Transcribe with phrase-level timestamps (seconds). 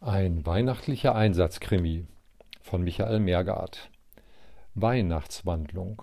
[0.00, 2.04] Ein weihnachtlicher Einsatzkrimi
[2.60, 3.90] von Michael Mergard.
[4.74, 6.02] Weihnachtswandlung.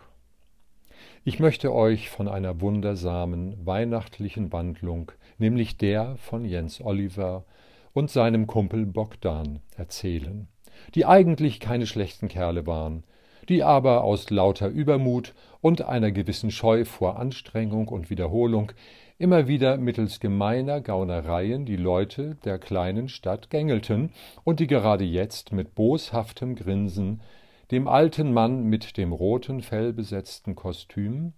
[1.24, 7.46] Ich möchte euch von einer wundersamen weihnachtlichen Wandlung, nämlich der von Jens Oliver
[7.94, 10.48] und seinem Kumpel Bogdan, erzählen,
[10.96, 13.04] die eigentlich keine schlechten Kerle waren,
[13.50, 18.72] die aber aus lauter Übermut und einer gewissen Scheu vor Anstrengung und Wiederholung
[19.18, 24.12] immer wieder mittels gemeiner Gaunereien die Leute der kleinen Stadt gängelten
[24.44, 27.22] und die gerade jetzt mit boshaftem Grinsen
[27.70, 31.34] dem alten Mann mit dem roten fellbesetzten Kostüm,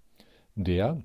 [0.55, 1.01] der,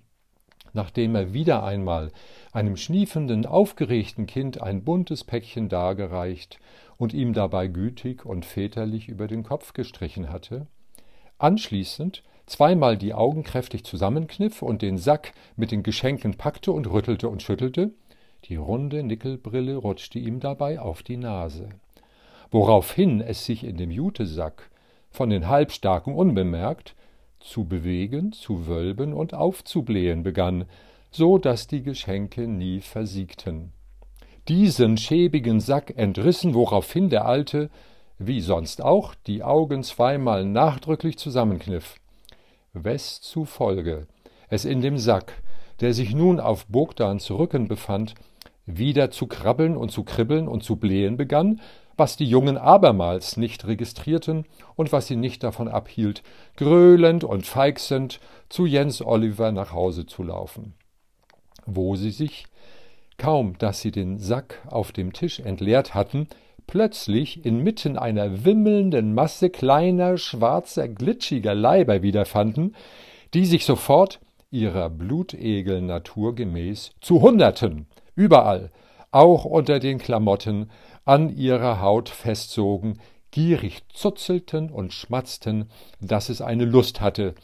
[0.73, 2.13] nachdem er wieder einmal
[2.53, 6.59] einem schniefenden, aufgeregten Kind ein buntes Päckchen dargereicht
[6.97, 10.67] und ihm dabei gütig und väterlich über den Kopf gestrichen hatte,
[11.39, 17.29] anschließend zweimal die Augen kräftig zusammenkniff und den Sack mit den Geschenken packte und rüttelte
[17.29, 17.93] und schüttelte,
[18.45, 21.69] die runde Nickelbrille rutschte ihm dabei auf die Nase.
[22.51, 24.71] Woraufhin es sich in dem Jutesack,
[25.11, 26.95] von den Halbstarken unbemerkt,
[27.41, 30.65] zu bewegen, zu wölben und aufzublähen begann,
[31.11, 33.73] so dass die Geschenke nie versiegten.
[34.49, 37.71] Diesen schäbigen Sack entrissen, woraufhin der Alte,
[38.19, 41.97] wie sonst auch, die Augen zweimal nachdrücklich zusammenkniff
[42.85, 44.07] wes zufolge
[44.49, 45.43] es in dem Sack,
[45.81, 48.15] der sich nun auf Bogdans Rücken befand,
[48.67, 51.61] wieder zu krabbeln und zu kribbeln und zu blähen begann,
[51.97, 54.47] was die Jungen abermals nicht registrierten
[54.77, 56.23] und was sie nicht davon abhielt,
[56.57, 60.75] gröhlend und feixend zu Jens Oliver nach Hause zu laufen.
[61.67, 62.47] Wo sie sich,
[63.19, 66.29] kaum dass sie den Sack auf dem Tisch entleert hatten,
[66.69, 72.77] plötzlich inmitten einer wimmelnden Masse kleiner, schwarzer, glitschiger Leiber wiederfanden,
[73.35, 74.21] die sich sofort
[74.53, 78.71] ihrer Blutegel naturgemäß zu Hunderten überall,
[79.11, 80.71] auch unter den Klamotten,
[81.05, 87.35] an ihrer Haut festsogen, gierig zuzelten und schmatzten, dass es eine Lust hatte,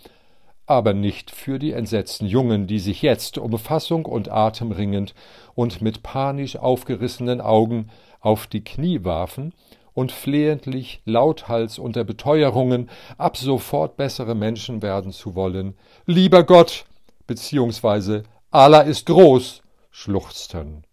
[0.66, 5.14] aber nicht für die entsetzten Jungen, die sich jetzt um Fassung und Atem ringend
[5.54, 7.90] und mit panisch aufgerissenen Augen
[8.20, 9.52] auf die Knie warfen
[9.92, 15.74] und flehentlich lauthals unter Beteuerungen, ab sofort bessere Menschen werden zu wollen,
[16.06, 16.84] lieber Gott,
[17.26, 20.84] beziehungsweise Allah ist groß, schluchzten.